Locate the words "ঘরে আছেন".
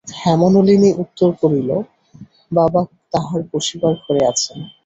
4.03-4.57